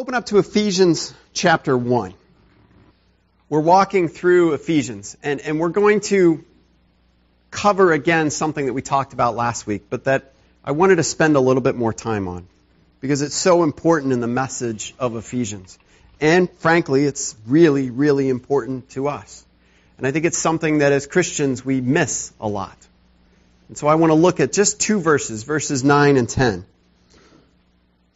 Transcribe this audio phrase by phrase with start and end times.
[0.00, 2.14] Open up to Ephesians chapter 1.
[3.50, 6.42] We're walking through Ephesians, and, and we're going to
[7.50, 10.32] cover again something that we talked about last week, but that
[10.64, 12.48] I wanted to spend a little bit more time on
[13.00, 15.78] because it's so important in the message of Ephesians.
[16.18, 19.44] And frankly, it's really, really important to us.
[19.98, 22.78] And I think it's something that as Christians we miss a lot.
[23.68, 26.64] And so I want to look at just two verses, verses 9 and 10.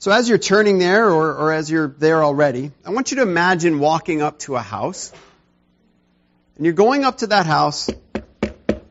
[0.04, 3.22] So as you're turning there, or, or as you're there already, I want you to
[3.22, 5.10] imagine walking up to a house.
[6.56, 7.94] And you're going up to that house,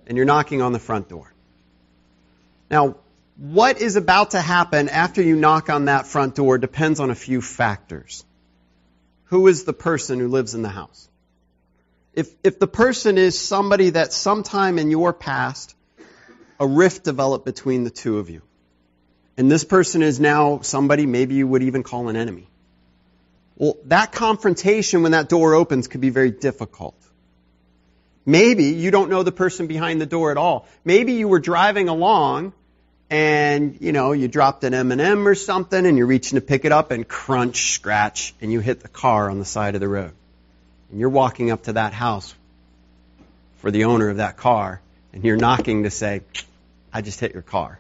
[0.08, 1.32] and you're knocking on the front door.
[2.72, 2.96] Now,
[3.38, 7.16] what is about to happen after you knock on that front door depends on a
[7.16, 8.26] few factors.
[9.26, 11.08] Who is the person who lives in the house?
[12.14, 15.76] If, if the person is somebody that sometime in your past,
[16.60, 18.42] a rift developed between the two of you
[19.38, 22.48] and this person is now somebody maybe you would even call an enemy.
[23.56, 26.96] Well, that confrontation when that door opens could be very difficult.
[28.26, 30.68] Maybe you don't know the person behind the door at all.
[30.86, 32.54] Maybe you were driving along
[33.10, 36.72] and, you know, you dropped an M&M or something and you're reaching to pick it
[36.72, 40.14] up and crunch, scratch, and you hit the car on the side of the road.
[40.90, 42.34] And you're walking up to that house
[43.58, 46.22] for the owner of that car and you're knocking to say,
[46.92, 47.80] I just hit your car.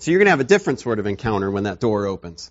[0.00, 2.50] So you're going to have a different sort of encounter when that door opens.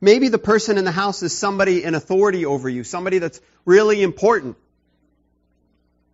[0.00, 4.02] Maybe the person in the house is somebody in authority over you, somebody that's really
[4.02, 4.56] important.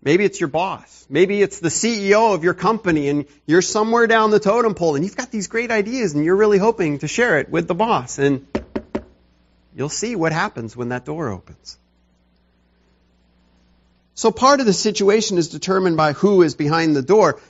[0.02, 1.06] Maybe it's your boss.
[1.08, 5.04] Maybe it's the CEO of your company and you're somewhere down the totem pole and
[5.04, 8.18] you've got these great ideas and you're really hoping to share it with the boss
[8.18, 8.44] and
[9.76, 11.78] you'll see what happens when that door opens.
[14.16, 17.40] So part of the situation is determined by who is behind the door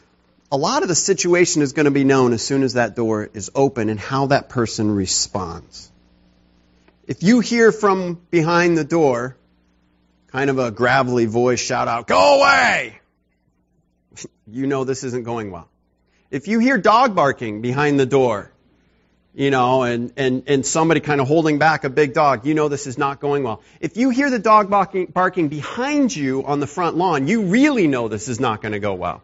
[0.55, 3.29] a lot of the situation is going to be known as soon as that door
[3.35, 5.91] is open and how that person responds.
[7.09, 9.37] If you hear from behind the door,
[10.29, 13.01] kind of a gravelly voice shout out, go away!
[14.47, 15.69] you know this isn't going well.
[16.31, 18.53] If you hear dog barking behind the door,
[19.35, 22.69] you know, and, and, and somebody kind of holding back a big dog, you know
[22.69, 23.61] this is not going well.
[23.81, 27.89] If you hear the dog barking, barking behind you on the front lawn, you really
[27.89, 29.21] know this is not going to go well.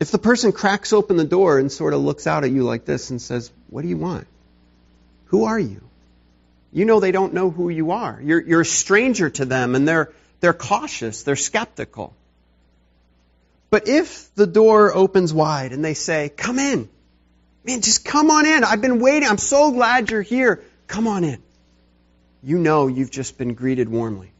[0.00, 2.86] If the person cracks open the door and sort of looks out at you like
[2.86, 4.26] this and says, What do you want?
[5.26, 5.82] Who are you?
[6.72, 8.18] You know they don't know who you are.
[8.22, 12.14] You're, you're a stranger to them and they're, they're cautious, they're skeptical.
[13.68, 16.88] But if the door opens wide and they say, Come in,
[17.64, 18.64] man, just come on in.
[18.64, 19.28] I've been waiting.
[19.28, 20.62] I'm so glad you're here.
[20.86, 21.42] Come on in.
[22.42, 24.32] You know you've just been greeted warmly.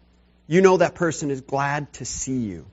[0.46, 2.64] You know that person is glad to see you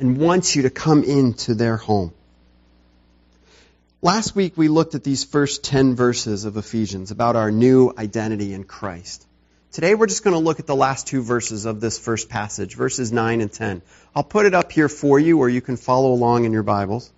[0.00, 2.12] and wants you to come into their home.
[4.00, 8.54] Last week we looked at these first 10 verses of Ephesians about our new identity
[8.54, 9.26] in Christ.
[9.72, 12.76] Today we're just going to look at the last two verses of this first passage,
[12.76, 13.82] verses 9 and 10.
[14.14, 17.12] I'll put it up here for you or you can follow along in your Bibles.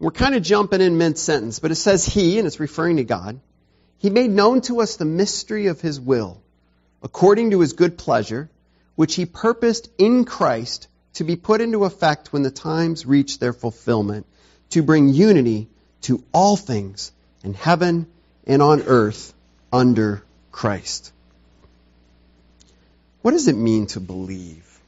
[0.00, 3.40] We're kind of jumping in mid-sentence, but it says He, and it's referring to God,
[3.98, 6.42] He made known to us the mystery of His will,
[7.00, 8.50] according to His good pleasure,
[8.96, 13.52] which He purposed in Christ to be put into effect when the times reach their
[13.52, 14.26] fulfillment,
[14.70, 15.68] to bring unity
[16.02, 17.10] to all things
[17.42, 18.06] in heaven
[18.46, 19.32] and on earth
[19.72, 20.22] under
[20.52, 21.12] Christ.
[23.22, 24.78] What does it mean to believe?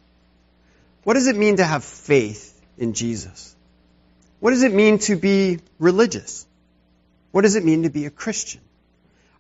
[1.03, 3.57] What does it mean to have faith in Jesus?
[4.41, 6.47] What does it mean to be religious?
[7.33, 8.61] What does it mean to be a Christian?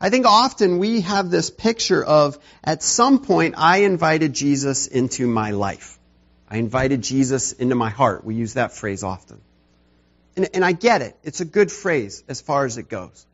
[0.01, 5.27] I think often we have this picture of, at some point, I invited Jesus into
[5.27, 5.98] my life.
[6.51, 8.25] I invited Jesus into my heart.
[8.25, 9.41] We use that phrase often.
[10.37, 11.17] And, and I get it.
[11.23, 13.27] It's a good phrase as far as it goes.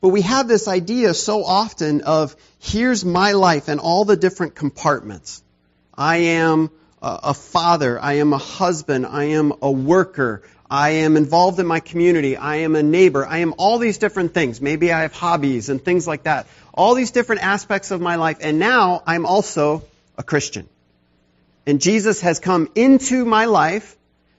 [0.00, 4.54] But we have this idea so often of here's my life and all the different
[4.54, 5.42] compartments.
[5.96, 8.00] I am a, a father.
[8.00, 9.06] I am a husband.
[9.06, 10.42] I am a worker.
[10.70, 12.36] I am involved in my community.
[12.36, 13.26] I am a neighbor.
[13.26, 14.60] I am all these different things.
[14.60, 16.46] Maybe I have hobbies and things like that.
[16.72, 18.38] All these different aspects of my life.
[18.40, 19.82] And now I'm also
[20.16, 20.68] a Christian.
[21.66, 23.96] And Jesus has come into my life,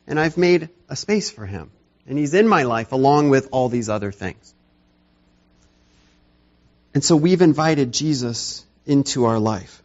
[0.07, 1.71] and I've made a space for him.
[2.05, 4.53] And he's in my life along with all these other things.
[6.93, 9.81] And so we've invited Jesus into our life.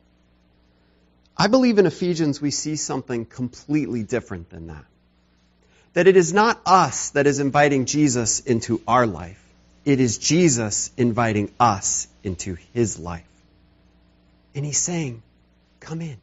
[1.36, 4.84] I believe in Ephesians we see something completely different than that.
[5.94, 9.42] That it is not us that is inviting Jesus into our life.
[9.84, 13.24] It is Jesus inviting us into his life.
[14.54, 15.22] And he's saying,
[15.78, 16.18] come in.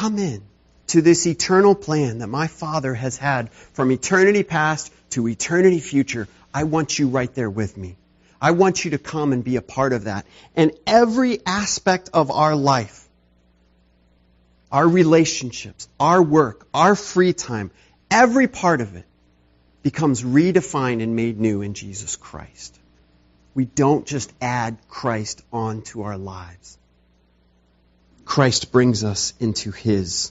[0.00, 0.40] Come in
[0.86, 6.26] to this eternal plan that my Father has had from eternity past to eternity future.
[6.54, 7.98] I want you right there with me.
[8.40, 10.24] I want you to come and be a part of that.
[10.56, 13.06] And every aspect of our life,
[14.72, 17.70] our relationships, our work, our free time,
[18.10, 19.04] every part of it
[19.82, 22.74] becomes redefined and made new in Jesus Christ.
[23.52, 26.78] We don't just add Christ onto our lives.
[28.30, 30.30] Christ brings us into His.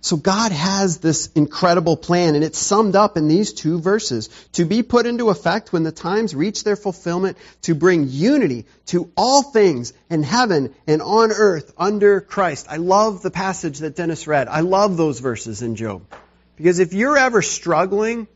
[0.00, 4.28] So God has this incredible plan, and it's summed up in these two verses.
[4.52, 9.10] To be put into effect when the times reach their fulfillment, to bring unity to
[9.16, 12.68] all things in heaven and on earth under Christ.
[12.70, 14.46] I love the passage that Dennis read.
[14.46, 16.04] I love those verses in Job.
[16.54, 18.28] Because if you're ever struggling,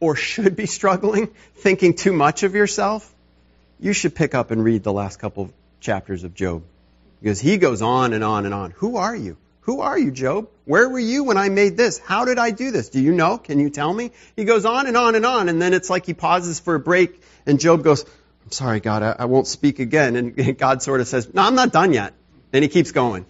[0.00, 3.10] or should be struggling, thinking too much of yourself,
[3.80, 5.50] you should pick up and read the last couple
[5.80, 6.62] chapters of Job.
[7.20, 8.70] Because he goes on and on and on.
[8.72, 9.36] Who are you?
[9.62, 10.48] Who are you, Job?
[10.64, 11.98] Where were you when I made this?
[11.98, 12.88] How did I do this?
[12.88, 13.36] Do you know?
[13.36, 14.12] Can you tell me?
[14.34, 16.80] He goes on and on and on, and then it's like he pauses for a
[16.80, 18.04] break, and Job goes,
[18.48, 20.16] I'm sorry, God, I, I won't speak again.
[20.16, 22.14] And God sort of says, No, I'm not done yet.
[22.50, 23.26] And he keeps going.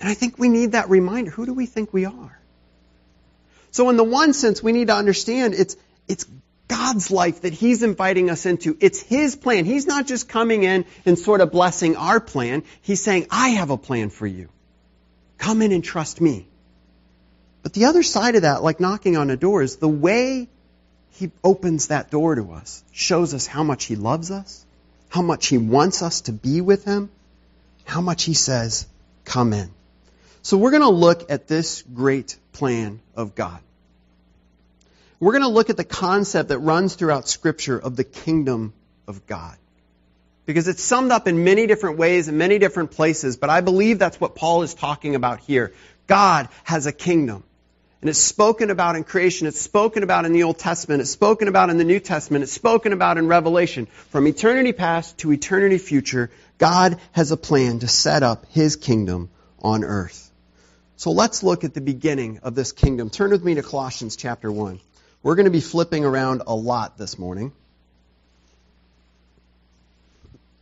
[0.00, 1.30] And I think we need that reminder.
[1.30, 2.38] Who do we think we are?
[3.70, 5.76] So in the one sense, we need to understand it's,
[6.06, 6.26] it's
[6.72, 8.78] God's life that He's inviting us into.
[8.80, 9.66] It's His plan.
[9.66, 12.62] He's not just coming in and sort of blessing our plan.
[12.80, 14.48] He's saying, I have a plan for you.
[15.36, 16.46] Come in and trust me.
[17.62, 20.48] But the other side of that, like knocking on a door, is the way
[21.10, 24.64] He opens that door to us shows us how much He loves us,
[25.10, 27.10] how much He wants us to be with Him,
[27.84, 28.86] how much He says,
[29.26, 29.70] come in.
[30.40, 33.60] So we're going to look at this great plan of God.
[35.22, 38.72] We're going to look at the concept that runs throughout Scripture of the kingdom
[39.06, 39.56] of God.
[40.46, 44.00] Because it's summed up in many different ways in many different places, but I believe
[44.00, 45.74] that's what Paul is talking about here.
[46.08, 47.44] God has a kingdom.
[48.00, 49.46] And it's spoken about in creation.
[49.46, 51.02] It's spoken about in the Old Testament.
[51.02, 52.42] It's spoken about in the New Testament.
[52.42, 53.86] It's spoken about in Revelation.
[54.10, 59.30] From eternity past to eternity future, God has a plan to set up His kingdom
[59.60, 60.32] on earth.
[60.96, 63.08] So let's look at the beginning of this kingdom.
[63.08, 64.80] Turn with me to Colossians chapter 1.
[65.22, 67.52] We're going to be flipping around a lot this morning.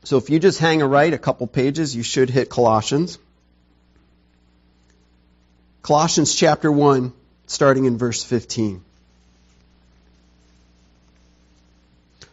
[0.05, 3.19] So if you just hang a right a couple pages, you should hit Colossians.
[5.83, 7.13] Colossians chapter 1,
[7.47, 8.83] starting in verse 15.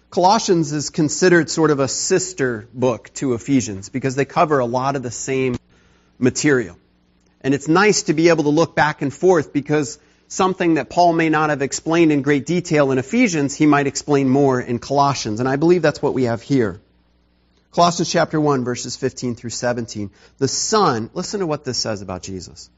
[0.09, 4.95] Colossians is considered sort of a sister book to Ephesians because they cover a lot
[4.95, 5.55] of the same
[6.17, 6.77] material.
[7.41, 11.13] And it's nice to be able to look back and forth because something that Paul
[11.13, 15.39] may not have explained in great detail in Ephesians, he might explain more in Colossians.
[15.39, 16.81] And I believe that's what we have here.
[17.71, 20.09] Colossians chapter 1 verses 15 through 17.
[20.37, 22.69] The Son, listen to what this says about Jesus.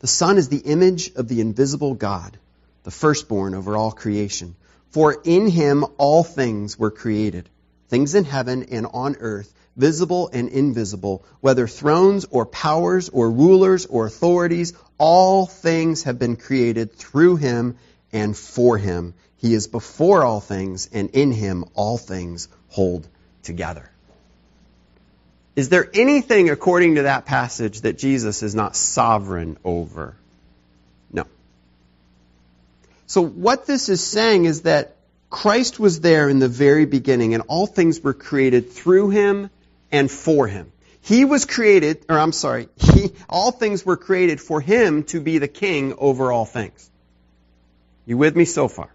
[0.00, 2.38] The Son is the image of the invisible God,
[2.84, 4.54] the firstborn over all creation.
[4.90, 7.48] For in him all things were created,
[7.88, 13.86] things in heaven and on earth, visible and invisible, whether thrones or powers or rulers
[13.86, 17.76] or authorities, all things have been created through him
[18.12, 19.14] and for him.
[19.38, 23.06] He is before all things, and in him all things hold
[23.42, 23.90] together.
[25.56, 30.16] Is there anything, according to that passage, that Jesus is not sovereign over?
[31.12, 31.26] No.
[33.06, 34.96] So, what this is saying is that
[35.30, 39.50] Christ was there in the very beginning, and all things were created through him
[39.94, 40.72] and for him.
[41.02, 45.38] He was created, or I'm sorry, he, all things were created for him to be
[45.38, 46.90] the king over all things.
[48.04, 48.90] You with me so far?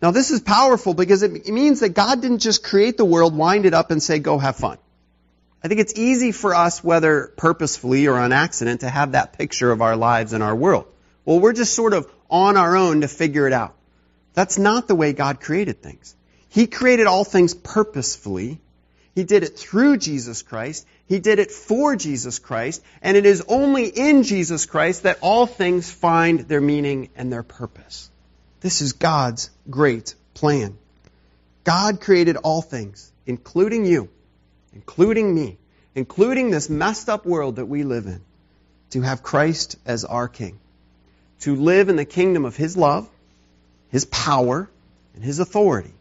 [0.00, 3.66] Now this is powerful because it means that God didn't just create the world, wind
[3.66, 4.78] it up, and say, go have fun.
[5.62, 9.70] I think it's easy for us, whether purposefully or on accident, to have that picture
[9.70, 10.86] of our lives and our world.
[11.26, 13.74] Well, we're just sort of on our own to figure it out.
[14.32, 16.16] That's not the way God created things.
[16.48, 18.60] He created all things purposefully
[19.14, 20.86] he did it through Jesus Christ.
[21.06, 22.82] He did it for Jesus Christ.
[23.00, 27.44] And it is only in Jesus Christ that all things find their meaning and their
[27.44, 28.10] purpose.
[28.60, 30.76] This is God's great plan.
[31.62, 34.08] God created all things, including you,
[34.72, 35.58] including me,
[35.94, 38.20] including this messed up world that we live in,
[38.90, 40.58] to have Christ as our King,
[41.40, 43.08] to live in the kingdom of His love,
[43.90, 44.68] His power,
[45.14, 45.94] and His authority.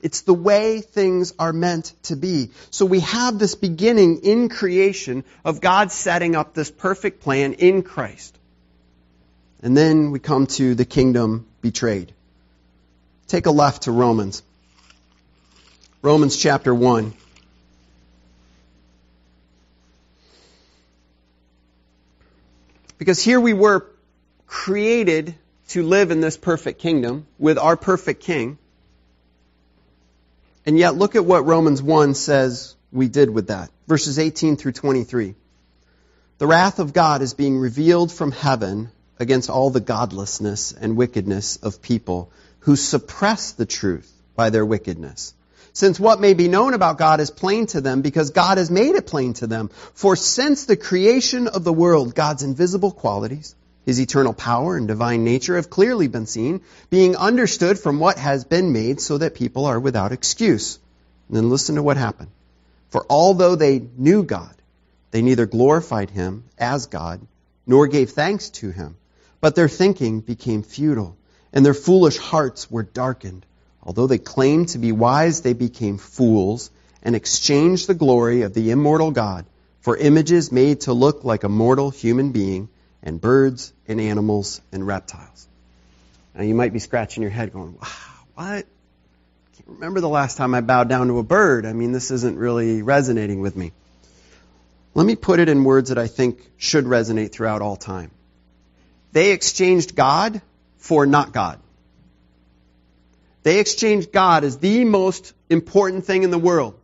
[0.00, 2.50] It's the way things are meant to be.
[2.70, 7.82] So we have this beginning in creation of God setting up this perfect plan in
[7.82, 8.36] Christ.
[9.60, 12.12] And then we come to the kingdom betrayed.
[13.26, 14.42] Take a left to Romans.
[16.00, 17.12] Romans chapter 1.
[22.98, 23.84] Because here we were
[24.46, 25.34] created
[25.68, 28.58] to live in this perfect kingdom with our perfect king
[30.68, 33.70] And yet, look at what Romans 1 says we did with that.
[33.86, 35.34] Verses 18 through 23.
[36.36, 41.56] The wrath of God is being revealed from heaven against all the godlessness and wickedness
[41.56, 45.32] of people who suppress the truth by their wickedness.
[45.72, 48.94] Since what may be known about God is plain to them because God has made
[48.94, 49.70] it plain to them.
[49.94, 53.54] For since the creation of the world, God's invisible qualities,
[53.88, 58.44] his eternal power and divine nature have clearly been seen, being understood from what has
[58.44, 60.78] been made so that people are without excuse.
[61.26, 62.28] And then listen to what happened.
[62.90, 64.54] For although they knew God,
[65.10, 67.26] they neither glorified him as God
[67.66, 68.98] nor gave thanks to him,
[69.40, 71.16] but their thinking became futile
[71.54, 73.46] and their foolish hearts were darkened.
[73.82, 76.70] Although they claimed to be wise, they became fools
[77.02, 79.46] and exchanged the glory of the immortal God
[79.80, 82.68] for images made to look like a mortal human being
[83.02, 85.48] and birds and animals and reptiles.
[86.34, 87.88] Now you might be scratching your head going, wow,
[88.34, 88.44] what?
[88.44, 88.62] I
[89.56, 91.66] can't remember the last time I bowed down to a bird.
[91.66, 93.72] I mean, this isn't really resonating with me.
[94.94, 98.10] Let me put it in words that I think should resonate throughout all time.
[99.12, 100.40] They exchanged God
[100.76, 101.60] for not God.
[103.42, 106.77] They exchanged God as the most important thing in the world.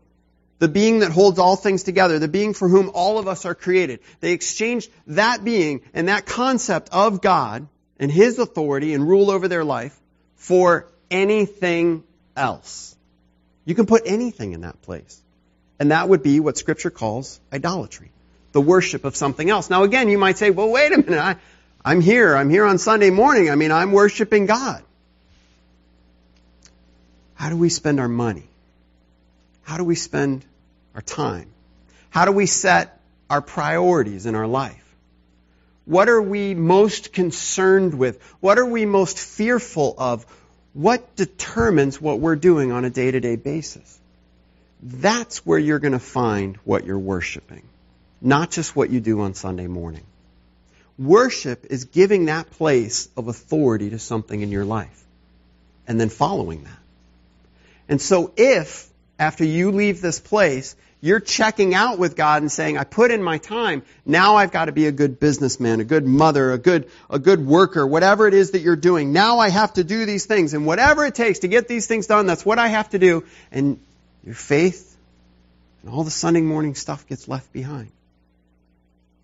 [0.64, 3.54] The being that holds all things together, the being for whom all of us are
[3.54, 4.00] created.
[4.21, 7.68] They exchanged that being and that concept of God
[7.99, 9.94] and His authority and rule over their life
[10.37, 12.02] for anything
[12.35, 12.97] else.
[13.66, 15.21] You can put anything in that place.
[15.78, 18.11] And that would be what Scripture calls idolatry.
[18.52, 19.68] The worship of something else.
[19.68, 21.21] Now again, you might say, well, wait a minute.
[21.21, 21.37] I,
[21.85, 22.35] I'm here.
[22.35, 23.50] I'm here on Sunday morning.
[23.50, 24.83] I mean, I'm worshiping God.
[27.35, 28.49] How do we spend our money?
[29.64, 30.42] How do we spend
[30.95, 31.49] our time?
[32.11, 34.81] How do we set our priorities in our life?
[35.85, 38.23] What are we most concerned with?
[38.41, 40.25] What are we most fearful of?
[40.73, 44.01] What determines what we're doing on a day to day basis?
[44.83, 47.63] That's where you're going to find what you're worshiping,
[48.21, 50.05] not just what you do on Sunday morning.
[50.99, 55.05] Worship is giving that place of authority to something in your life
[55.87, 56.79] and then following that.
[57.89, 62.78] And so if, after you leave this place, you're checking out with God and saying,
[62.78, 66.06] I put in my time, now I've got to be a good businessman, a good
[66.06, 69.12] mother, a good, a good worker, whatever it is that you're doing.
[69.12, 70.54] Now I have to do these things.
[70.54, 73.25] And whatever it takes to get these things done, that's what I have to do.
[73.52, 73.78] And
[74.25, 74.97] your faith
[75.83, 77.90] and all the Sunday morning stuff gets left behind.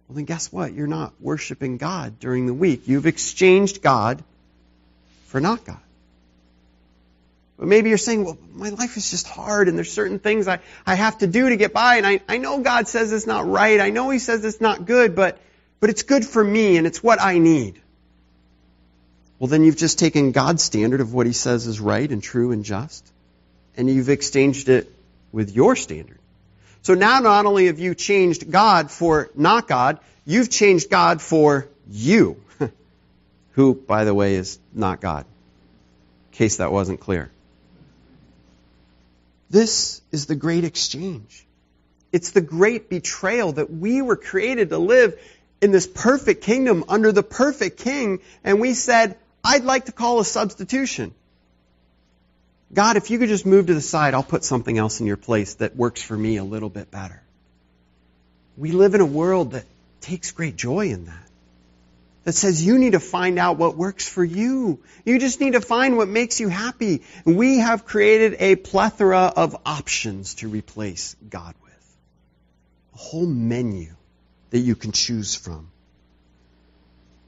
[0.06, 0.74] Well, then guess what?
[0.74, 2.88] You're not worshiping God during the week.
[2.88, 4.22] You've exchanged God
[5.28, 5.80] for not God.
[7.60, 10.60] But maybe you're saying, well, my life is just hard and there's certain things I,
[10.86, 13.46] I have to do to get by and I, I know God says it's not
[13.46, 13.78] right.
[13.78, 15.38] I know He says it's not good, but,
[15.78, 17.78] but it's good for me and it's what I need.
[19.38, 22.52] Well, then you've just taken God's standard of what He says is right and true
[22.52, 23.06] and just
[23.76, 24.90] and you've exchanged it
[25.30, 26.18] with your standard.
[26.80, 31.68] So now not only have you changed God for not God, you've changed God for
[31.90, 32.42] you,
[33.52, 35.26] who, by the way, is not God.
[36.32, 37.30] In case that wasn't clear.
[39.50, 41.44] This is the great exchange.
[42.12, 45.20] It's the great betrayal that we were created to live
[45.60, 50.20] in this perfect kingdom under the perfect king, and we said, I'd like to call
[50.20, 51.12] a substitution.
[52.72, 55.16] God, if you could just move to the side, I'll put something else in your
[55.16, 57.20] place that works for me a little bit better.
[58.56, 59.64] We live in a world that
[60.00, 61.29] takes great joy in that
[62.24, 64.82] that says you need to find out what works for you.
[65.04, 67.02] You just need to find what makes you happy.
[67.24, 71.96] We have created a plethora of options to replace God with.
[72.94, 73.94] A whole menu
[74.50, 75.70] that you can choose from.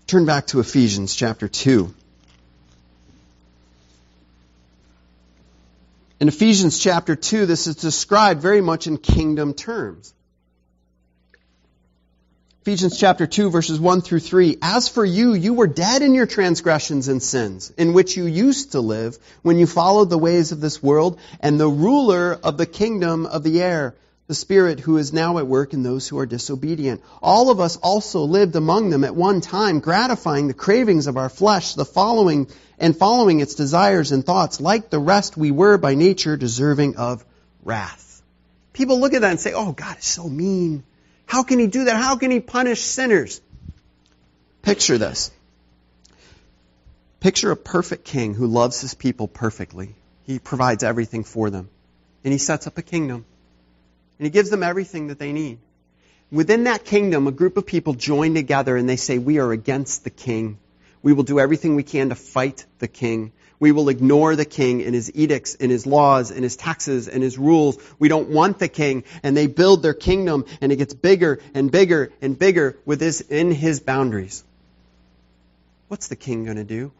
[0.07, 1.95] Turn back to Ephesians chapter 2.
[6.21, 10.15] In Ephesians chapter 2, this is described very much in kingdom terms.
[12.62, 14.59] Ephesians chapter 2 verses 1 through 3.
[14.62, 18.71] As for you, you were dead in your transgressions and sins, in which you used
[18.71, 22.64] to live when you followed the ways of this world and the ruler of the
[22.64, 23.97] kingdom of the air,
[24.28, 27.02] the spirit who is now at work in those who are disobedient.
[27.21, 31.28] All of us also lived among them at one time, gratifying the cravings of our
[31.28, 32.47] flesh, the following
[32.78, 34.61] and following its desires and thoughts.
[34.61, 37.25] Like the rest, we were by nature deserving of
[37.64, 38.23] wrath.
[38.73, 40.85] People look at that and say, "Oh, God is so mean."
[41.26, 41.97] How can he do that?
[41.97, 43.41] How can he punish sinners?
[44.62, 45.31] Picture this.
[47.21, 49.95] Picture a perfect king who loves his people perfectly.
[50.25, 51.69] He provides everything for them.
[52.25, 53.25] And he sets up a kingdom.
[54.19, 55.59] And he gives them everything that they need.
[56.31, 60.05] Within that kingdom, a group of people join together and they say, We are against
[60.05, 60.59] the king.
[61.03, 63.33] We will do everything we can to fight the king.
[63.59, 67.23] We will ignore the king and his edicts and his laws and his taxes and
[67.23, 67.79] his rules.
[67.99, 71.71] We don't want the king and they build their kingdom and it gets bigger and
[71.71, 74.43] bigger and bigger within his boundaries.
[75.89, 76.91] What's the king going to do?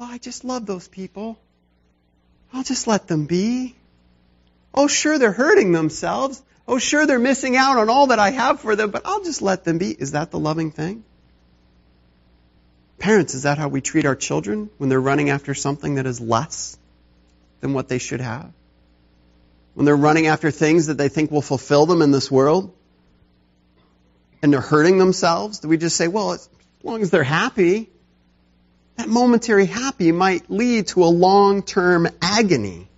[0.00, 1.38] Oh, I just love those people.
[2.52, 3.76] I'll just let them be.
[4.74, 6.42] Oh, sure, they're hurting themselves.
[6.66, 9.42] Oh, sure, they're missing out on all that I have for them, but I'll just
[9.42, 9.90] let them be.
[9.90, 11.04] Is that the loving thing?
[12.98, 16.20] Parents, is that how we treat our children when they're running after something that is
[16.20, 16.76] less
[17.60, 18.52] than what they should have?
[19.74, 22.74] When they're running after things that they think will fulfill them in this world?
[24.42, 25.60] And they're hurting themselves?
[25.60, 26.48] Do we just say, well, as
[26.82, 27.88] long as they're happy,
[28.96, 32.88] that momentary happy might lead to a long-term agony.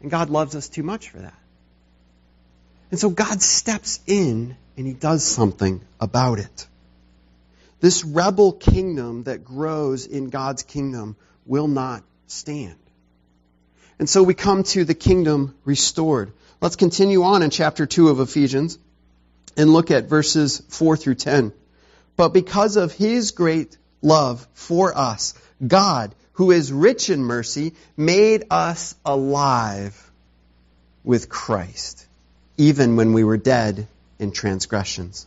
[0.00, 1.34] And God loves us too much for that.
[2.92, 6.66] And so God steps in and He does something about it.
[7.84, 12.78] This rebel kingdom that grows in God's kingdom will not stand.
[13.98, 16.32] And so we come to the kingdom restored.
[16.62, 18.78] Let's continue on in chapter 2 of Ephesians
[19.58, 21.52] and look at verses 4 through 10.
[22.16, 25.34] But because of his great love for us,
[25.66, 30.10] God, who is rich in mercy, made us alive
[31.04, 32.06] with Christ,
[32.56, 33.88] even when we were dead
[34.18, 35.26] in transgressions.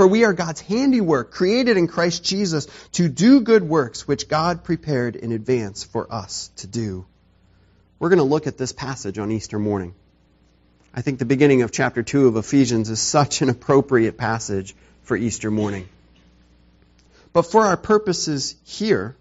[0.00, 4.64] For we are God's handiwork, created in Christ Jesus to do good works, which God
[4.64, 7.04] prepared in advance for us to do.
[7.98, 9.94] We're going to look at this passage on Easter morning.
[10.94, 15.18] I think the beginning of chapter 2 of Ephesians is such an appropriate passage for
[15.18, 15.86] Easter morning.
[17.34, 19.16] But for our purposes here,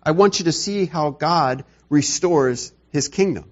[0.00, 3.50] I want you to see how God restores his kingdom.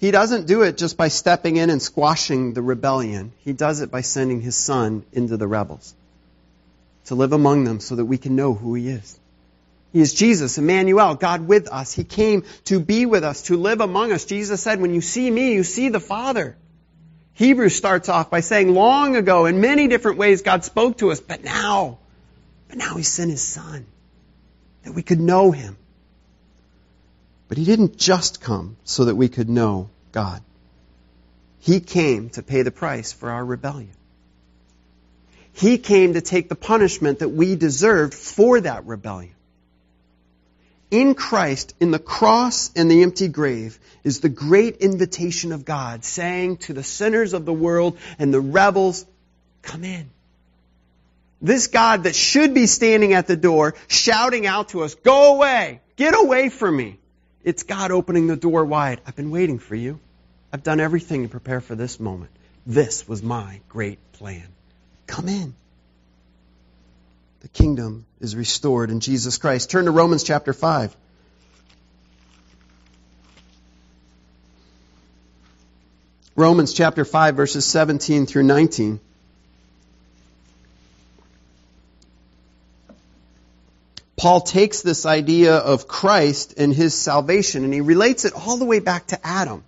[0.00, 3.32] He doesn't do it just by stepping in and squashing the rebellion.
[3.40, 5.94] He does it by sending his son into the rebels
[7.04, 9.20] to live among them so that we can know who he is.
[9.92, 11.92] He is Jesus, Emmanuel, God with us.
[11.92, 14.24] He came to be with us, to live among us.
[14.24, 16.56] Jesus said, when you see me, you see the Father.
[17.34, 21.20] Hebrews starts off by saying, long ago, in many different ways, God spoke to us,
[21.20, 21.98] but now,
[22.68, 23.84] but now He sent His Son,
[24.84, 25.76] that we could know Him.
[27.50, 30.40] But He didn't just come so that we could know God.
[31.58, 33.90] He came to pay the price for our rebellion.
[35.52, 39.34] He came to take the punishment that we deserved for that rebellion.
[40.92, 46.04] In Christ, in the cross and the empty grave, is the great invitation of God
[46.04, 49.04] saying to the sinners of the world and the rebels,
[49.62, 50.08] come in.
[51.42, 55.80] This God that should be standing at the door shouting out to us, go away,
[55.96, 56.99] get away from me.
[57.42, 59.00] It's God opening the door wide.
[59.06, 59.98] I've been waiting for you.
[60.52, 62.30] I've done everything to prepare for this moment.
[62.66, 64.46] This was my great plan.
[65.06, 65.54] Come in.
[67.40, 69.70] The kingdom is restored in Jesus Christ.
[69.70, 70.94] Turn to Romans chapter 5.
[76.36, 79.00] Romans chapter 5, verses 17 through 19.
[84.20, 88.66] Paul takes this idea of Christ and his salvation and he relates it all the
[88.66, 89.64] way back to Adam.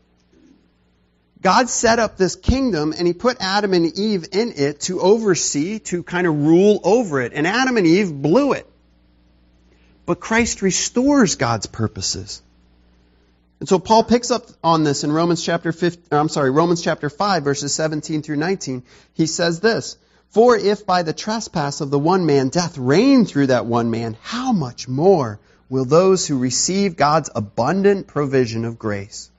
[1.40, 5.78] God set up this kingdom and he put Adam and Eve in it to oversee,
[5.78, 7.32] to kind of rule over it.
[7.34, 8.66] And Adam and Eve blew it.
[10.04, 12.42] But Christ restores God's purposes.
[13.58, 17.08] And so Paul picks up on this in Romans chapter 5, I'm sorry, Romans chapter
[17.08, 18.82] 5 verses 17 through 19.
[19.14, 19.96] He says this,
[20.32, 24.16] For if by the trespass of the one man death reigned through that one man,
[24.22, 29.30] how much more will those who receive God's abundant provision of grace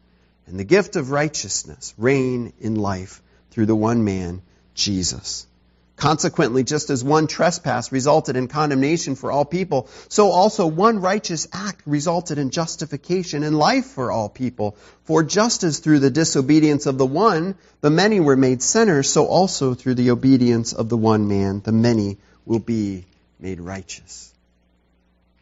[0.46, 4.44] and the gift of righteousness reign in life through the one man,
[4.76, 5.48] Jesus.
[5.96, 11.48] Consequently, just as one trespass resulted in condemnation for all people, so also one righteous
[11.54, 14.76] act resulted in justification and life for all people.
[15.04, 19.28] For just as through the disobedience of the one, the many were made sinners, so
[19.28, 23.06] also through the obedience of the one man, the many will be
[23.40, 24.34] made righteous.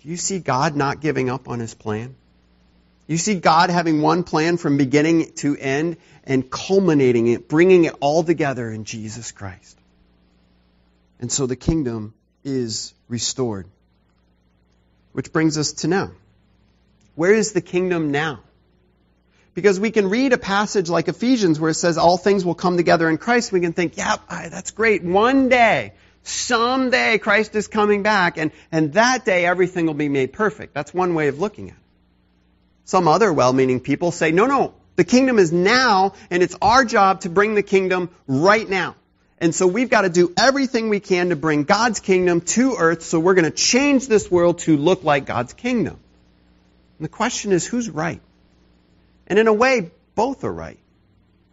[0.02, 2.16] Do you see God not giving up on his plan?
[3.08, 7.96] You see God having one plan from beginning to end and culminating it, bringing it
[8.00, 9.78] all together in Jesus Christ.
[11.22, 13.68] And so the kingdom is restored.
[15.14, 16.12] Which brings us to now.
[17.16, 18.40] Where is the kingdom now?
[19.54, 22.78] Because we can read a passage like Ephesians where it says all things will come
[22.78, 23.52] together in Christ.
[23.52, 25.04] We can think, yeah, that's great.
[25.04, 30.32] One day, someday Christ is coming back and, and that day everything will be made
[30.34, 30.74] perfect.
[30.74, 31.82] That's one way of looking at it.
[32.86, 37.22] Some other well-meaning people say, no, no, the kingdom is now and it's our job
[37.22, 38.96] to bring the kingdom right now.
[39.42, 43.02] And so we've got to do everything we can to bring God's kingdom to earth,
[43.02, 45.98] so we're going to change this world to look like God's kingdom.
[47.00, 48.22] And the question is, who's right?
[49.26, 50.78] And in a way, both are right.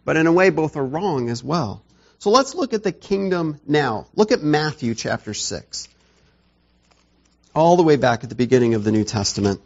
[0.05, 1.81] But in a way, both are wrong as well.
[2.19, 4.05] So let's look at the kingdom now.
[4.15, 5.87] Look at Matthew chapter 6.
[7.55, 9.61] All the way back at the beginning of the New Testament.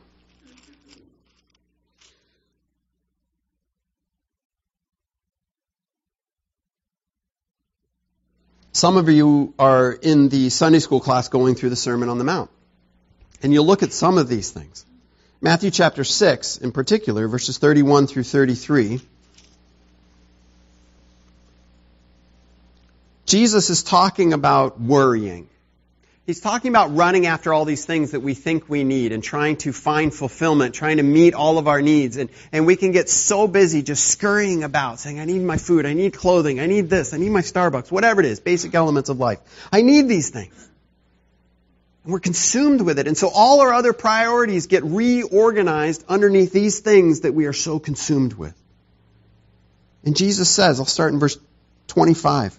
[8.84, 12.26] Some of you are in the Sunday school class going through the Sermon on the
[12.26, 12.50] Mount.
[13.42, 14.86] And you'll look at some of these things.
[15.40, 19.00] Matthew chapter 6, in particular, verses 31 through 33.
[23.26, 25.48] Jesus is talking about worrying.
[26.26, 29.58] He's talking about running after all these things that we think we need and trying
[29.58, 32.16] to find fulfillment, trying to meet all of our needs.
[32.16, 35.86] And, and we can get so busy just scurrying about saying, I need my food,
[35.86, 39.10] I need clothing, I need this, I need my Starbucks, whatever it is, basic elements
[39.10, 39.40] of life.
[39.70, 40.70] I need these things.
[42.06, 43.08] And we're consumed with it.
[43.08, 47.80] And so all our other priorities get reorganized underneath these things that we are so
[47.80, 48.56] consumed with.
[50.06, 51.38] And Jesus says, I'll start in verse
[51.88, 52.58] 25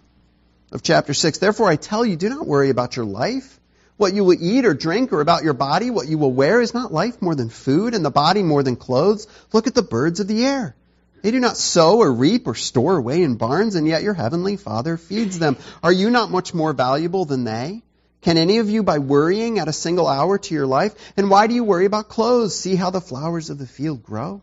[0.75, 1.39] of chapter 6.
[1.39, 3.61] Therefore I tell you, do not worry about your life,
[3.97, 6.61] what you will eat or drink, or about your body, what you will wear.
[6.61, 9.29] Is not life more than food, and the body more than clothes?
[9.53, 10.75] Look at the birds of the air.
[11.23, 14.57] They do not sow or reap or store away in barns, and yet your heavenly
[14.57, 15.57] Father feeds them.
[15.83, 17.83] Are you not much more valuable than they?
[18.21, 20.95] Can any of you, by worrying, add a single hour to your life?
[21.17, 22.59] And why do you worry about clothes?
[22.59, 24.43] See how the flowers of the field grow?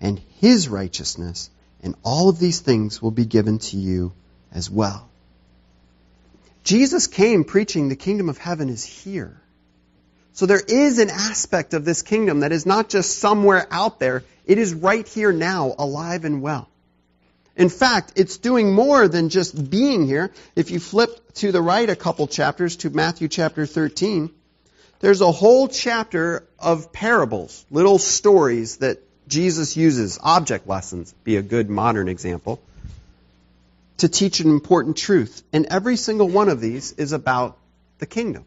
[0.00, 1.50] and his righteousness,
[1.82, 4.12] and all of these things will be given to you
[4.52, 5.08] as well.
[6.64, 9.40] Jesus came preaching the kingdom of heaven is here.
[10.32, 14.24] So there is an aspect of this kingdom that is not just somewhere out there,
[14.46, 16.68] it is right here now, alive and well.
[17.56, 20.32] In fact, it's doing more than just being here.
[20.56, 24.30] If you flip to the right a couple chapters to Matthew chapter 13,
[25.00, 31.42] there's a whole chapter of parables, little stories that Jesus uses, object lessons, be a
[31.42, 32.60] good modern example,
[33.98, 35.42] to teach an important truth.
[35.52, 37.56] And every single one of these is about
[37.98, 38.44] the kingdom.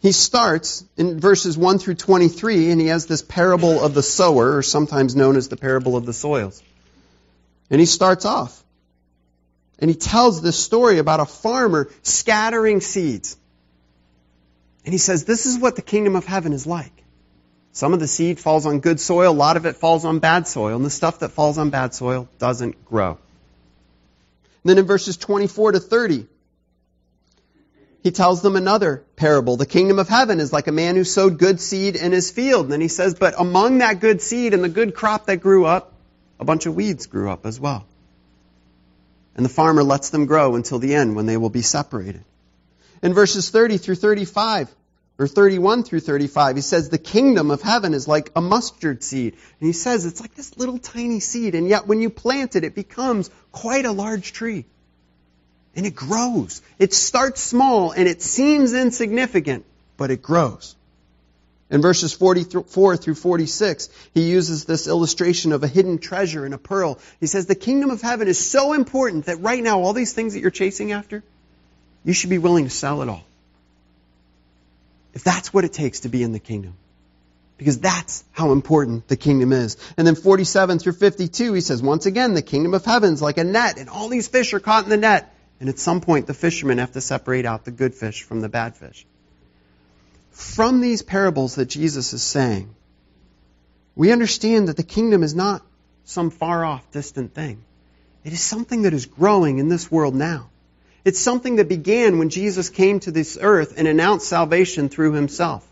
[0.00, 4.56] He starts in verses 1 through 23, and he has this parable of the sower,
[4.56, 6.62] or sometimes known as the parable of the soils.
[7.68, 8.62] And he starts off.
[9.80, 13.36] And he tells this story about a farmer scattering seeds.
[14.84, 16.92] And he says, This is what the kingdom of heaven is like.
[17.78, 20.48] Some of the seed falls on good soil, a lot of it falls on bad
[20.48, 23.10] soil, and the stuff that falls on bad soil doesn't grow.
[23.10, 23.18] And
[24.64, 26.26] then in verses 24 to 30,
[28.02, 29.56] he tells them another parable.
[29.56, 32.64] The kingdom of heaven is like a man who sowed good seed in his field.
[32.64, 35.64] And then he says, but among that good seed and the good crop that grew
[35.64, 35.92] up,
[36.40, 37.86] a bunch of weeds grew up as well.
[39.36, 42.24] And the farmer lets them grow until the end when they will be separated.
[43.04, 44.68] In verses 30 through 35,
[45.18, 49.34] or 31 through 35, he says the kingdom of heaven is like a mustard seed.
[49.60, 52.62] And he says it's like this little tiny seed, and yet when you plant it,
[52.62, 54.64] it becomes quite a large tree.
[55.74, 56.62] And it grows.
[56.78, 59.64] It starts small and it seems insignificant,
[59.96, 60.76] but it grows.
[61.70, 66.58] In verses 44 through 46, he uses this illustration of a hidden treasure and a
[66.58, 66.98] pearl.
[67.20, 70.32] He says the kingdom of heaven is so important that right now, all these things
[70.32, 71.22] that you're chasing after,
[72.04, 73.27] you should be willing to sell it all
[75.14, 76.74] if that's what it takes to be in the kingdom.
[77.56, 79.76] Because that's how important the kingdom is.
[79.96, 83.44] And then 47 through 52, he says, once again, the kingdom of heaven's like a
[83.44, 85.34] net, and all these fish are caught in the net.
[85.58, 88.48] And at some point, the fishermen have to separate out the good fish from the
[88.48, 89.04] bad fish.
[90.30, 92.74] From these parables that Jesus is saying,
[93.96, 95.62] we understand that the kingdom is not
[96.04, 97.64] some far off, distant thing.
[98.22, 100.50] It is something that is growing in this world now.
[101.08, 105.66] It's something that began when Jesus came to this earth and announced salvation through himself.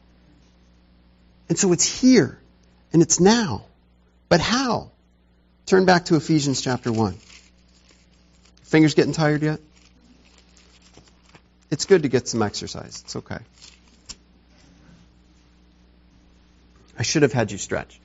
[1.51, 2.38] And so it's here
[2.90, 3.66] and it's now.
[4.31, 4.92] But how?
[5.66, 7.18] Turn back to Ephesians chapter 1.
[8.62, 9.61] Fingers getting tired yet?
[11.70, 13.03] It's good to get some exercise.
[13.05, 13.40] It's okay.
[16.99, 18.01] I should have had you stretch.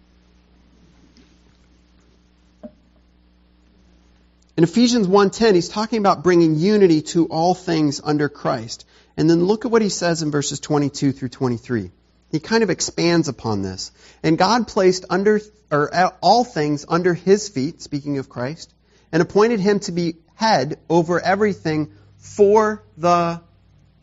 [4.62, 8.86] In Ephesians 1:10, he's talking about bringing unity to all things under Christ.
[9.18, 11.90] And then look at what he says in verses 22 through 23.
[12.30, 13.90] He kind of expands upon this.
[14.22, 18.72] And God placed under or all things under his feet, speaking of Christ,
[19.12, 23.42] and appointed him to be head over everything for the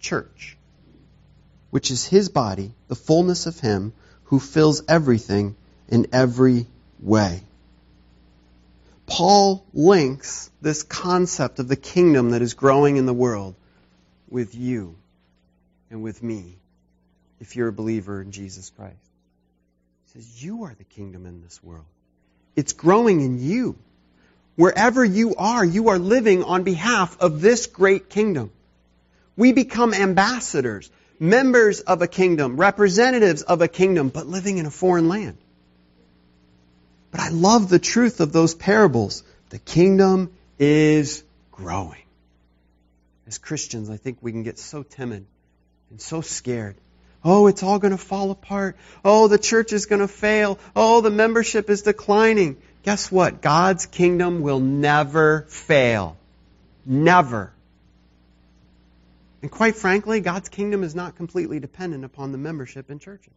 [0.00, 0.58] church,
[1.70, 3.92] which is his body, the fullness of him
[4.24, 5.54] who fills everything
[5.86, 6.66] in every
[6.98, 7.44] way.
[9.08, 13.54] Paul links this concept of the kingdom that is growing in the world
[14.28, 14.96] with you
[15.90, 16.56] and with me
[17.40, 18.96] if you're a believer in Jesus Christ.
[20.04, 21.86] He says, You are the kingdom in this world.
[22.54, 23.76] It's growing in you.
[24.56, 28.50] Wherever you are, you are living on behalf of this great kingdom.
[29.36, 30.90] We become ambassadors,
[31.20, 35.38] members of a kingdom, representatives of a kingdom, but living in a foreign land.
[37.10, 39.22] But I love the truth of those parables.
[39.50, 42.02] The kingdom is growing.
[43.26, 45.26] As Christians, I think we can get so timid
[45.90, 46.76] and so scared.
[47.24, 48.76] Oh, it's all going to fall apart.
[49.04, 50.58] Oh, the church is going to fail.
[50.76, 52.56] Oh, the membership is declining.
[52.84, 53.42] Guess what?
[53.42, 56.16] God's kingdom will never fail.
[56.86, 57.52] Never.
[59.42, 63.32] And quite frankly, God's kingdom is not completely dependent upon the membership in churches.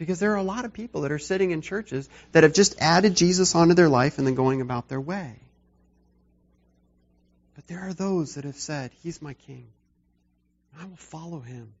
[0.00, 2.80] Because there are a lot of people that are sitting in churches that have just
[2.80, 5.34] added Jesus onto their life and then going about their way.
[7.54, 9.66] But there are those that have said, He's my king.
[10.80, 11.74] I will follow him.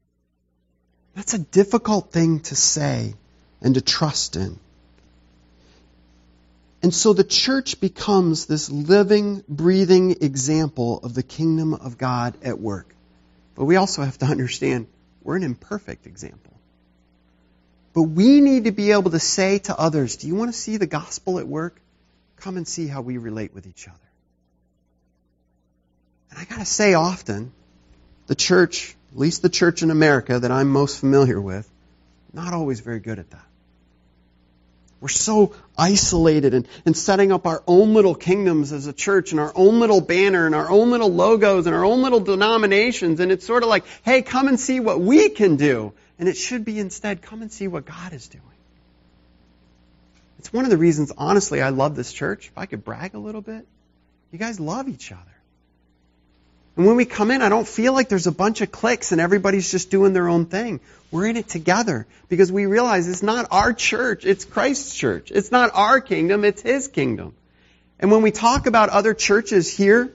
[1.14, 3.14] That's a difficult thing to say
[3.62, 4.58] and to trust in.
[6.82, 12.60] And so the church becomes this living, breathing example of the kingdom of God at
[12.60, 12.94] work.
[13.54, 14.88] But we also have to understand
[15.22, 16.49] we're an imperfect example.
[17.92, 20.76] But we need to be able to say to others, Do you want to see
[20.76, 21.80] the gospel at work?
[22.36, 23.98] Come and see how we relate with each other.
[26.30, 27.52] And I got to say often,
[28.28, 31.68] the church, at least the church in America that I'm most familiar with,
[32.32, 33.44] not always very good at that.
[35.00, 39.40] We're so isolated and, and setting up our own little kingdoms as a church and
[39.40, 43.18] our own little banner and our own little logos and our own little denominations.
[43.18, 45.94] And it's sort of like, hey, come and see what we can do.
[46.20, 48.44] And it should be instead, come and see what God is doing.
[50.38, 52.48] It's one of the reasons, honestly, I love this church.
[52.48, 53.66] If I could brag a little bit,
[54.30, 55.22] you guys love each other.
[56.76, 59.20] And when we come in, I don't feel like there's a bunch of cliques and
[59.20, 60.80] everybody's just doing their own thing.
[61.10, 65.30] We're in it together because we realize it's not our church, it's Christ's church.
[65.30, 67.34] It's not our kingdom, it's His kingdom.
[67.98, 70.12] And when we talk about other churches here,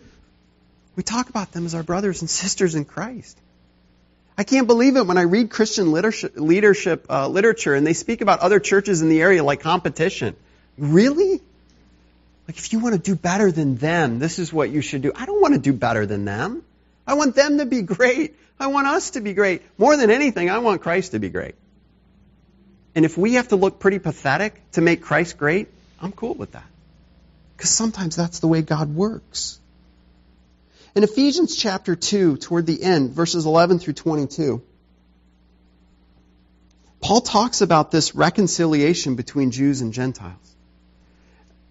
[0.95, 3.39] we talk about them as our brothers and sisters in Christ.
[4.37, 8.21] I can't believe it when I read Christian leadership, leadership uh, literature and they speak
[8.21, 10.35] about other churches in the area like competition.
[10.77, 11.41] Really?
[12.47, 15.11] Like, if you want to do better than them, this is what you should do.
[15.15, 16.63] I don't want to do better than them.
[17.07, 18.35] I want them to be great.
[18.59, 19.63] I want us to be great.
[19.77, 21.55] More than anything, I want Christ to be great.
[22.93, 25.69] And if we have to look pretty pathetic to make Christ great,
[26.01, 26.65] I'm cool with that.
[27.55, 29.59] Because sometimes that's the way God works.
[30.95, 34.61] In Ephesians chapter 2, toward the end, verses 11 through 22,
[37.01, 40.55] Paul talks about this reconciliation between Jews and Gentiles.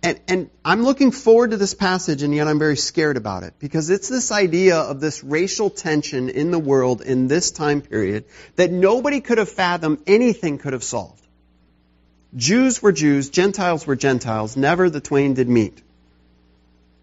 [0.03, 3.55] And, and I'm looking forward to this passage, and yet I'm very scared about it
[3.59, 8.27] because it's this idea of this racial tension in the world in this time period
[8.57, 11.27] that nobody could have fathomed, anything could have solved.
[12.37, 15.81] Jews were Jews, Gentiles were Gentiles, never the twain did meet.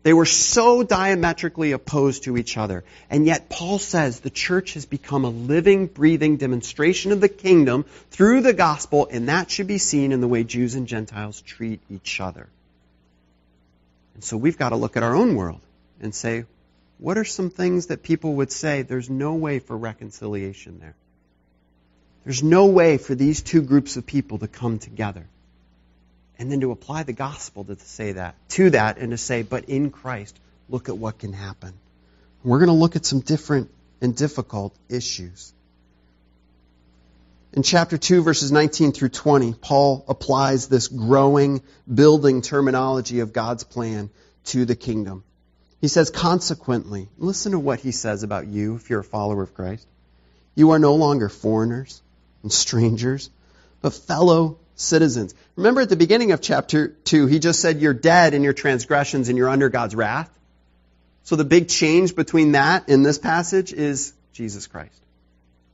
[0.04, 2.84] They were so diametrically opposed to each other.
[3.10, 7.86] And yet Paul says the church has become a living, breathing demonstration of the kingdom
[8.10, 11.82] through the gospel, and that should be seen in the way Jews and Gentiles treat
[11.90, 12.48] each other.
[14.16, 15.62] And so we've got to look at our own world
[16.02, 16.46] and say,
[16.98, 20.96] what are some things that people would say there's no way for reconciliation there?
[22.24, 25.26] There's no way for these two groups of people to come together.
[26.40, 29.66] And then to apply the gospel to say that, to that, and to say, but
[29.66, 30.40] in Christ,
[30.70, 31.74] look at what can happen.
[32.44, 33.70] We're going to look at some different
[34.02, 35.54] and difficult issues.
[37.54, 41.62] In chapter 2, verses 19 through 20, Paul applies this growing,
[41.94, 44.10] building terminology of God's plan
[44.46, 45.24] to the kingdom.
[45.82, 49.54] He says, consequently, listen to what he says about you if you're a follower of
[49.54, 49.86] Christ.
[50.56, 52.02] You are no longer foreigners
[52.42, 53.30] and strangers,
[53.82, 55.34] but fellow citizens.
[55.56, 59.30] Remember at the beginning of chapter 2, he just said, You're dead in your transgressions
[59.30, 60.30] and you're under God's wrath.
[61.24, 65.00] So the big change between that and this passage is Jesus Christ.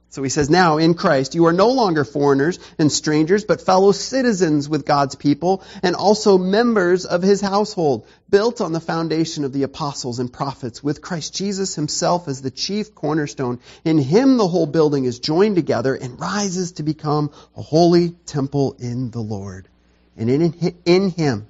[0.10, 3.92] So he says, Now in Christ, you are no longer foreigners and strangers, but fellow
[3.92, 9.52] citizens with God's people and also members of his household, built on the foundation of
[9.52, 13.60] the apostles and prophets, with Christ Jesus himself as the chief cornerstone.
[13.84, 18.78] In him the whole building is joined together and rises to become a holy temple
[18.80, 19.68] in the Lord.
[20.16, 21.48] And in, in him,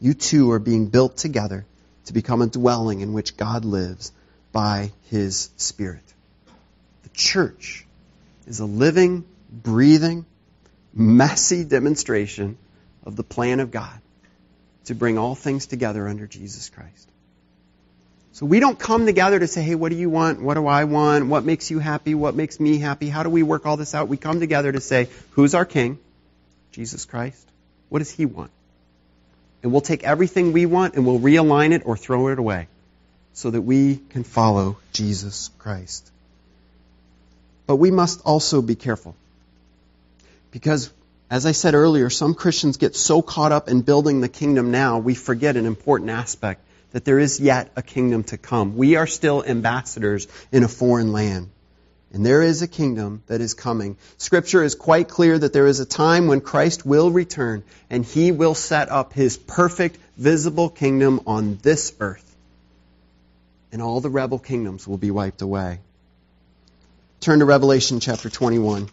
[0.00, 1.64] you too are being built together
[2.06, 4.12] to become a dwelling in which God lives
[4.50, 6.02] by his Spirit.
[7.04, 7.86] The church
[8.50, 10.26] is a living, breathing,
[10.92, 12.58] messy demonstration
[13.04, 13.96] of the plan of God
[14.86, 17.08] to bring all things together under Jesus Christ.
[18.32, 20.42] So we don't come together to say, hey, what do you want?
[20.42, 21.26] What do I want?
[21.26, 22.14] What makes you happy?
[22.16, 23.08] What makes me happy?
[23.08, 24.08] How do we work all this out?
[24.08, 25.98] We come together to say, who's our king?
[26.72, 27.46] Jesus Christ.
[27.88, 28.50] What does he want?
[29.62, 32.66] And we'll take everything we want and we'll realign it or throw it away
[33.32, 36.10] so that we can follow Jesus Christ.
[37.70, 39.14] But we must also be careful.
[40.50, 40.90] Because,
[41.30, 44.98] as I said earlier, some Christians get so caught up in building the kingdom now,
[44.98, 48.76] we forget an important aspect that there is yet a kingdom to come.
[48.76, 51.50] We are still ambassadors in a foreign land.
[52.12, 53.96] And there is a kingdom that is coming.
[54.18, 58.32] Scripture is quite clear that there is a time when Christ will return and he
[58.32, 62.36] will set up his perfect, visible kingdom on this earth.
[63.70, 65.78] And all the rebel kingdoms will be wiped away.
[67.20, 68.88] Turn to Revelation chapter 21.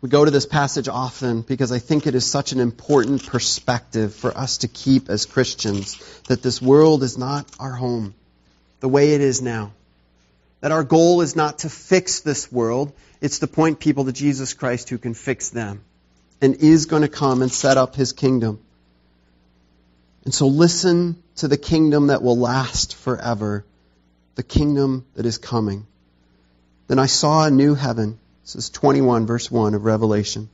[0.00, 4.14] We go to this passage often because I think it is such an important perspective
[4.14, 5.98] for us to keep as Christians
[6.28, 8.14] that this world is not our home
[8.78, 9.72] the way it is now.
[10.60, 14.54] That our goal is not to fix this world, it's to point people to Jesus
[14.54, 15.82] Christ who can fix them
[16.40, 18.60] and is going to come and set up his kingdom.
[20.24, 23.64] And so listen to the kingdom that will last forever,
[24.36, 25.84] the kingdom that is coming.
[26.88, 28.18] Then I saw a new heaven.
[28.42, 30.48] This is 21, verse 1 of Revelation.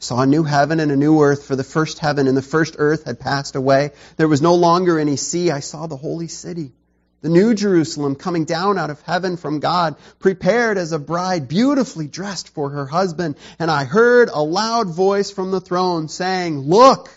[0.00, 2.74] Saw a new heaven and a new earth, for the first heaven and the first
[2.78, 3.92] earth had passed away.
[4.16, 5.52] There was no longer any sea.
[5.52, 6.72] I saw the holy city,
[7.20, 12.08] the new Jerusalem, coming down out of heaven from God, prepared as a bride, beautifully
[12.08, 13.36] dressed for her husband.
[13.60, 17.08] And I heard a loud voice from the throne saying, Look,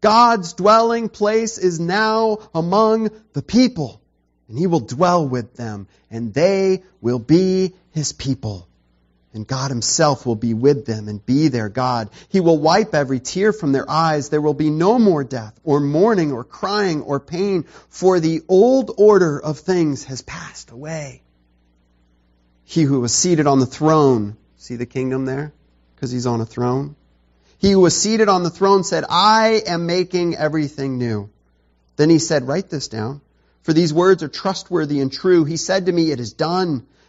[0.00, 4.00] God's dwelling place is now among the people,
[4.48, 8.68] and he will dwell with them, and they will be his people.
[9.32, 12.10] And God himself will be with them and be their God.
[12.30, 14.28] He will wipe every tear from their eyes.
[14.28, 18.90] There will be no more death or mourning or crying or pain, for the old
[18.98, 21.22] order of things has passed away.
[22.64, 25.52] He who was seated on the throne, see the kingdom there?
[25.94, 26.96] Because he's on a throne.
[27.58, 31.30] He who was seated on the throne said, I am making everything new.
[31.96, 33.20] Then he said, write this down.
[33.62, 35.44] For these words are trustworthy and true.
[35.44, 36.86] He said to me, it is done.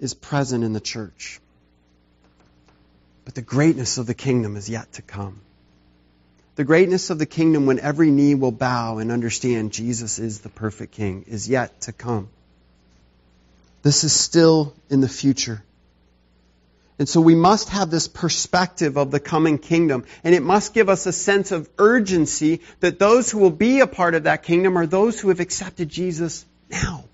[0.00, 1.40] is present in the church.
[3.24, 5.40] But the greatness of the kingdom is yet to come.
[6.56, 10.48] The greatness of the kingdom when every knee will bow and understand Jesus is the
[10.48, 12.28] perfect king is yet to come.
[13.82, 15.62] This is still in the future.
[16.98, 20.04] And so we must have this perspective of the coming kingdom.
[20.22, 23.86] And it must give us a sense of urgency that those who will be a
[23.86, 27.04] part of that kingdom are those who have accepted Jesus now.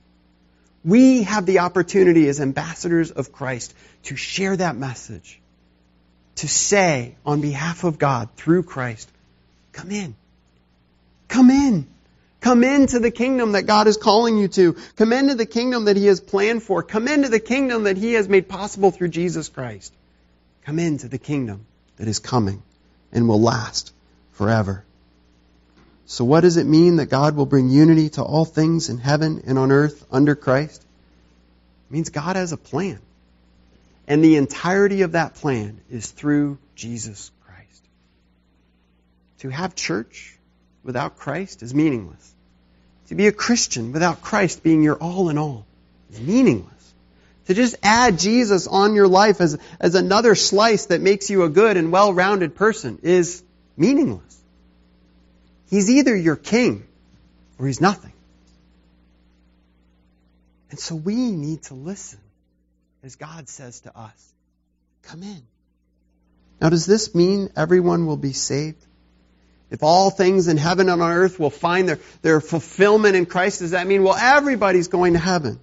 [0.87, 5.41] We have the opportunity as ambassadors of Christ to share that message,
[6.37, 9.11] to say on behalf of God through Christ,
[9.73, 10.15] come in.
[11.27, 11.89] Come in.
[12.41, 14.77] Come into the kingdom that God is calling you to.
[14.95, 16.85] Come into the kingdom that He has planned for.
[16.85, 19.93] Come into the kingdom that He has made possible through Jesus Christ.
[20.65, 21.67] Come into the kingdom
[21.97, 22.63] that is coming
[23.11, 23.93] and will last
[24.35, 24.85] forever.
[26.07, 29.43] So what does it mean that God will bring unity to all things in heaven
[29.47, 30.81] and on earth under Christ?
[30.81, 33.01] It means God has a plan.
[34.07, 37.83] And the entirety of that plan is through Jesus Christ.
[39.41, 40.37] To have church
[40.85, 42.35] without Christ is meaningless.
[43.09, 45.67] To be a Christian without Christ being your all in all
[46.13, 46.73] is meaningless.
[47.47, 51.49] To just add Jesus on your life as, as another slice that makes you a
[51.49, 53.43] good and well-rounded person is
[53.77, 54.23] meaningless.
[55.69, 56.87] He's either your king
[57.59, 58.13] or he's nothing.
[60.71, 62.21] And so we need to listen
[63.07, 64.35] as God says to us,
[65.03, 65.43] come in.
[66.61, 68.85] Now does this mean everyone will be saved?
[69.71, 73.61] If all things in heaven and on earth will find their, their fulfillment in Christ,
[73.61, 75.61] does that mean, well, everybody's going to heaven?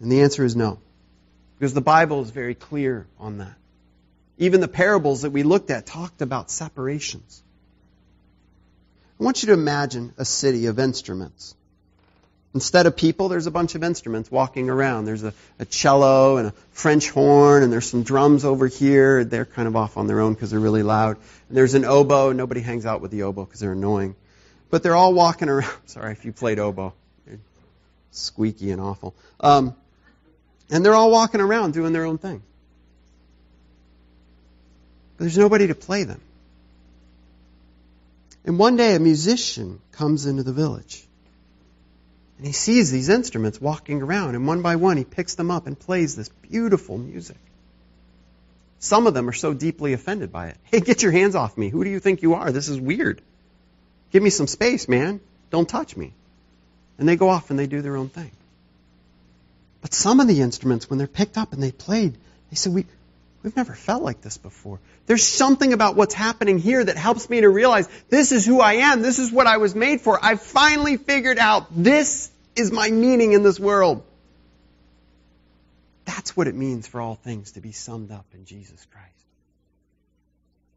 [0.00, 0.78] And the answer is no.
[1.58, 3.54] Because the Bible is very clear on that.
[4.38, 7.43] Even the parables that we looked at talked about separations.
[9.20, 11.54] I want you to imagine a city of instruments.
[12.52, 15.06] Instead of people, there's a bunch of instruments walking around.
[15.06, 19.24] There's a, a, cello and a French horn, and there's some drums over here.
[19.24, 21.16] They're kind of off on their own because they're really loud.
[21.48, 22.32] And there's an oboe.
[22.32, 24.14] Nobody hangs out with the oboe because they're annoying.
[24.70, 25.74] But they're all walking around.
[25.86, 26.94] Sorry if you played oboe.
[28.12, 29.14] Squeaky and awful.
[29.40, 29.74] Um,
[30.70, 32.40] and they're all walking around doing their own thing.
[35.16, 36.20] But there's nobody to play them.
[38.44, 41.06] And one day a musician comes into the village.
[42.36, 45.66] And he sees these instruments walking around, and one by one he picks them up
[45.66, 47.38] and plays this beautiful music.
[48.80, 50.58] Some of them are so deeply offended by it.
[50.64, 51.70] Hey, get your hands off me.
[51.70, 52.52] Who do you think you are?
[52.52, 53.22] This is weird.
[54.10, 55.20] Give me some space, man.
[55.50, 56.12] Don't touch me.
[56.98, 58.30] And they go off and they do their own thing.
[59.80, 62.16] But some of the instruments, when they're picked up and they played,
[62.50, 62.86] they say, we,
[63.44, 64.80] We've never felt like this before.
[65.04, 68.76] There's something about what's happening here that helps me to realize this is who I
[68.76, 69.02] am.
[69.02, 70.18] This is what I was made for.
[70.20, 74.02] I've finally figured out this is my meaning in this world.
[76.06, 79.10] That's what it means for all things to be summed up in Jesus Christ.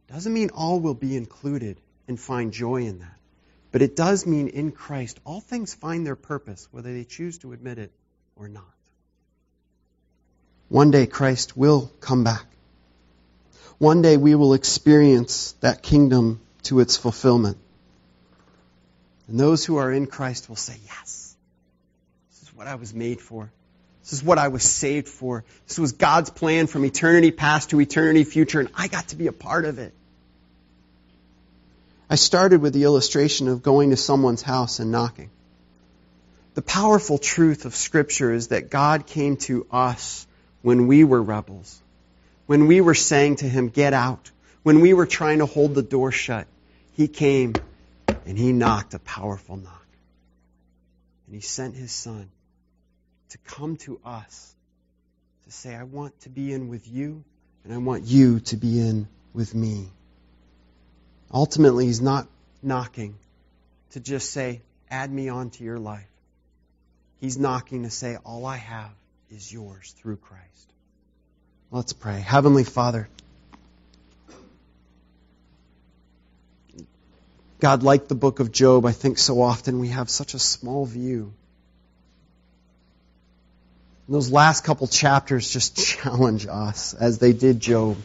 [0.09, 1.77] Doesn't mean all will be included
[2.09, 3.17] and find joy in that.
[3.71, 7.53] But it does mean in Christ all things find their purpose, whether they choose to
[7.53, 7.93] admit it
[8.35, 8.65] or not.
[10.67, 12.43] One day Christ will come back.
[13.79, 17.57] One day we will experience that kingdom to its fulfillment.
[19.27, 21.35] And those who are in Christ will say, Yes,
[22.31, 23.51] this is what I was made for.
[24.01, 25.43] This is what I was saved for.
[25.67, 29.27] This was God's plan from eternity past to eternity future, and I got to be
[29.27, 29.93] a part of it.
[32.09, 35.29] I started with the illustration of going to someone's house and knocking.
[36.53, 40.25] The powerful truth of Scripture is that God came to us
[40.61, 41.81] when we were rebels
[42.47, 44.31] when we were saying to him, Get out,
[44.63, 46.47] when we were trying to hold the door shut,
[46.93, 47.59] he came
[48.25, 49.87] and he knocked a powerful knock.
[51.27, 52.29] And he sent his son
[53.29, 54.55] to come to us
[55.45, 57.23] to say, I want to be in with you,
[57.63, 59.87] and I want you to be in with me.
[61.31, 62.27] Ultimately, he's not
[62.63, 63.17] knocking
[63.91, 66.09] to just say, Add me on to your life.
[67.19, 68.91] He's knocking to say, All I have
[69.29, 70.73] is yours through Christ.
[71.69, 72.19] Let's pray.
[72.19, 73.09] Heavenly Father,
[77.59, 80.85] God, like the book of Job, I think so often we have such a small
[80.85, 81.33] view.
[84.05, 87.97] And those last couple chapters just challenge us as they did Job.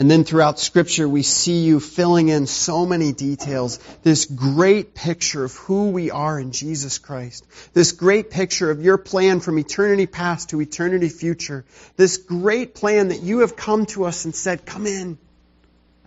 [0.00, 3.76] And then throughout Scripture, we see you filling in so many details.
[4.02, 7.46] This great picture of who we are in Jesus Christ.
[7.74, 11.66] This great picture of your plan from eternity past to eternity future.
[11.96, 15.18] This great plan that you have come to us and said, Come in.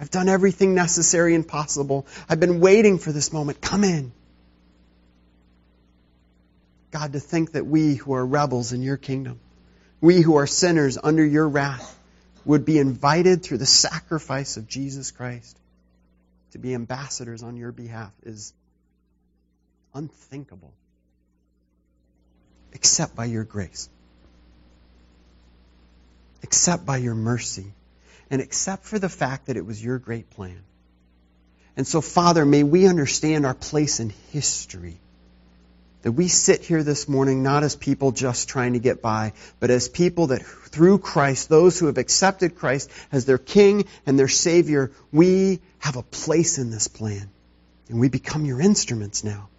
[0.02, 2.08] I've done everything necessary and possible.
[2.28, 3.62] I've been waiting for this moment.
[3.62, 4.12] Come in.
[6.90, 9.40] God, to think that we who are rebels in your kingdom,
[10.02, 11.96] we who are sinners under your wrath,
[12.46, 15.58] would be invited through the sacrifice of Jesus Christ
[16.52, 18.54] to be ambassadors on your behalf is
[19.94, 20.74] unthinkable,
[22.74, 23.90] except by your grace,
[26.42, 27.74] except by your mercy,
[28.30, 30.62] and except for the fact that it was your great plan.
[31.76, 34.98] And so, Father, may we understand our place in history
[36.04, 39.70] that we sit here this morning not as people just trying to get by, but
[39.70, 44.28] as people that through Christ, those who have accepted Christ as their King and their
[44.28, 47.30] Savior, we have a place in this plan.
[47.90, 49.50] And we become your instruments now.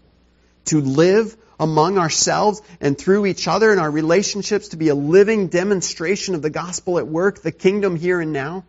[0.66, 5.48] To live among ourselves and through each other in our relationships to be a living
[5.48, 8.64] demonstration of the gospel at work, the kingdom here and now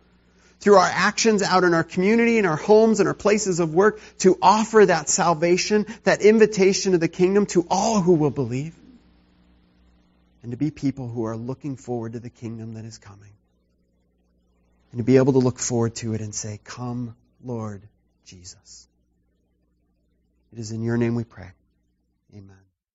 [0.60, 4.00] through our actions out in our community, in our homes, in our places of work,
[4.18, 8.74] to offer that salvation, that invitation to the kingdom to all who will believe.
[10.42, 13.32] And to be people who are looking forward to the kingdom that is coming.
[14.92, 17.82] And to be able to look forward to it and say, Come, Lord
[18.24, 18.86] Jesus.
[20.52, 21.50] It is in your name we pray.
[22.32, 22.65] Amen.